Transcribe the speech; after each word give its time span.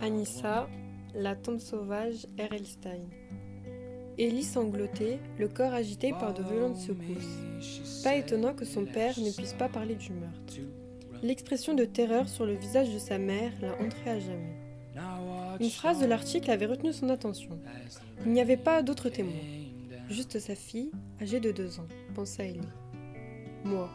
Anissa, 0.00 0.68
La 1.14 1.36
tombe 1.36 1.60
sauvage, 1.60 2.26
R.L. 2.38 2.66
Stein. 2.66 3.00
Ellie 4.18 4.44
sanglotait, 4.44 5.18
le 5.38 5.48
corps 5.48 5.72
agité 5.72 6.12
par 6.12 6.34
de 6.34 6.42
violentes 6.42 6.76
secousses. 6.76 8.02
Pas 8.02 8.14
étonnant 8.16 8.54
que 8.54 8.64
son 8.64 8.84
père 8.84 9.18
ne 9.18 9.30
puisse 9.30 9.54
pas 9.54 9.68
parler 9.68 9.96
du 9.96 10.12
meurtre. 10.12 10.54
L'expression 11.22 11.74
de 11.74 11.84
terreur 11.84 12.28
sur 12.28 12.46
le 12.46 12.54
visage 12.54 12.92
de 12.92 12.98
sa 12.98 13.18
mère 13.18 13.52
l'a 13.60 13.74
entré 13.80 14.10
à 14.10 14.20
jamais. 14.20 14.56
Une 15.60 15.70
phrase 15.70 16.00
de 16.00 16.06
l'article 16.06 16.50
avait 16.50 16.66
retenu 16.66 16.92
son 16.92 17.08
attention. 17.08 17.58
Il 18.24 18.32
n'y 18.32 18.40
avait 18.40 18.56
pas 18.56 18.82
d'autres 18.82 19.08
témoins. 19.08 19.32
Juste 20.10 20.38
sa 20.38 20.54
fille, 20.54 20.90
âgée 21.20 21.40
de 21.40 21.50
deux 21.50 21.78
ans, 21.80 21.88
pensa 22.14 22.44
Ellie. 22.44 22.60
Moi. 23.64 23.90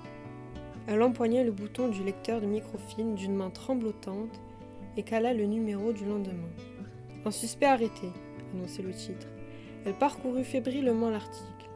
Elle 0.92 1.04
empoignait 1.04 1.44
le 1.44 1.52
bouton 1.52 1.88
du 1.88 2.04
lecteur 2.04 2.42
de 2.42 2.48
microfilm 2.48 3.14
d'une 3.14 3.36
main 3.36 3.52
tremblotante 3.52 4.42
et 4.98 5.04
cala 5.04 5.36
le 5.36 5.46
numéro 5.46 5.94
du 5.94 6.04
lendemain. 6.04 6.50
Un 7.26 7.30
suspect 7.30 7.68
arrêté, 7.68 8.08
annonçait 8.56 8.82
le 8.82 8.92
titre. 8.92 9.28
Elle 9.86 9.94
parcourut 9.94 10.44
fébrilement 10.44 11.12
l'article. 11.12 11.70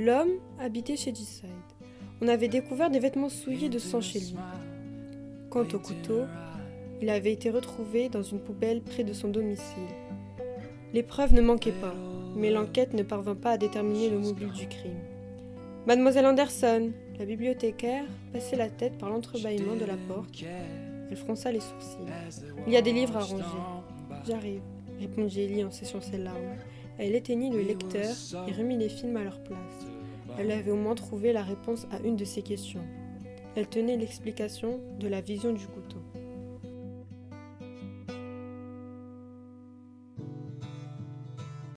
L'homme 0.00 0.32
habitait 0.58 0.96
chez 0.96 1.14
G-Side. 1.14 1.48
On 2.20 2.26
avait 2.26 2.48
découvert 2.48 2.90
des 2.90 2.98
vêtements 2.98 3.28
souillés 3.28 3.68
de 3.68 3.78
sang 3.78 4.00
chez 4.00 4.18
lui. 4.18 4.34
Quant 5.48 5.68
au 5.72 5.78
couteau, 5.78 6.24
il 7.00 7.08
avait 7.08 7.32
été 7.32 7.50
retrouvé 7.50 8.08
dans 8.08 8.24
une 8.24 8.40
poubelle 8.40 8.82
près 8.82 9.04
de 9.04 9.12
son 9.12 9.28
domicile. 9.28 9.94
Les 10.92 11.04
preuves 11.04 11.34
ne 11.34 11.40
manquaient 11.40 11.70
pas, 11.70 11.94
mais 12.34 12.50
l'enquête 12.50 12.94
ne 12.94 13.04
parvint 13.04 13.36
pas 13.36 13.52
à 13.52 13.58
déterminer 13.58 14.10
le 14.10 14.18
mobile 14.18 14.50
du 14.50 14.66
crime. 14.66 14.98
Mademoiselle 15.86 16.26
Anderson, 16.26 16.90
la 17.20 17.26
bibliothécaire, 17.26 18.04
passait 18.32 18.56
la 18.56 18.70
tête 18.70 18.96
par 18.96 19.10
l'entrebâillement 19.10 19.76
de 19.76 19.84
la 19.84 19.98
porte. 20.08 20.42
Elle 21.10 21.16
fronça 21.18 21.52
les 21.52 21.60
sourcils. 21.60 21.98
Il 22.66 22.72
y 22.72 22.78
a 22.78 22.82
des 22.82 22.94
livres 22.94 23.14
à 23.14 23.20
ranger. 23.20 23.44
J'arrive, 24.26 24.62
répondit 24.98 25.42
Ellie 25.42 25.62
en 25.62 25.70
séchant 25.70 26.00
ses 26.00 26.16
larmes. 26.16 26.56
Elle 26.98 27.14
éteignit 27.14 27.50
le 27.50 27.60
lecteur 27.60 28.10
et 28.48 28.52
remit 28.52 28.78
les 28.78 28.88
films 28.88 29.18
à 29.18 29.24
leur 29.24 29.38
place. 29.42 29.86
Elle 30.38 30.50
avait 30.50 30.70
au 30.70 30.76
moins 30.76 30.94
trouvé 30.94 31.34
la 31.34 31.42
réponse 31.42 31.86
à 31.90 31.98
une 32.06 32.16
de 32.16 32.24
ses 32.24 32.40
questions. 32.40 32.84
Elle 33.54 33.66
tenait 33.66 33.98
l'explication 33.98 34.80
de 34.98 35.06
la 35.06 35.20
vision 35.20 35.52
du 35.52 35.66
couteau. 35.66 35.98